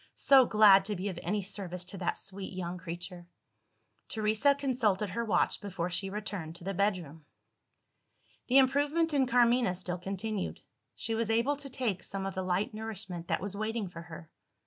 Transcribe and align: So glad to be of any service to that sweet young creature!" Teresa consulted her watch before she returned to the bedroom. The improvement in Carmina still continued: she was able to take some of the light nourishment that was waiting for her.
So 0.15 0.45
glad 0.47 0.83
to 0.85 0.95
be 0.95 1.09
of 1.09 1.19
any 1.21 1.43
service 1.43 1.83
to 1.85 1.97
that 1.99 2.17
sweet 2.17 2.53
young 2.53 2.79
creature!" 2.79 3.27
Teresa 4.09 4.55
consulted 4.55 5.11
her 5.11 5.23
watch 5.23 5.61
before 5.61 5.91
she 5.91 6.09
returned 6.09 6.55
to 6.55 6.63
the 6.63 6.73
bedroom. 6.73 7.23
The 8.47 8.57
improvement 8.57 9.13
in 9.13 9.27
Carmina 9.27 9.75
still 9.75 9.99
continued: 9.99 10.59
she 10.95 11.13
was 11.13 11.29
able 11.29 11.55
to 11.57 11.69
take 11.69 12.03
some 12.03 12.25
of 12.25 12.33
the 12.33 12.41
light 12.41 12.73
nourishment 12.73 13.27
that 13.27 13.41
was 13.41 13.55
waiting 13.55 13.89
for 13.89 14.01
her. 14.01 14.31